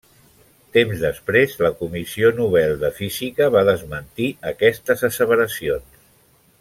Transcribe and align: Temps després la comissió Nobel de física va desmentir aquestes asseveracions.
Temps 0.77 1.01
després 1.01 1.53
la 1.65 1.69
comissió 1.81 2.31
Nobel 2.39 2.73
de 2.85 2.91
física 3.01 3.51
va 3.57 3.63
desmentir 3.69 4.31
aquestes 4.53 5.05
asseveracions. 5.11 6.01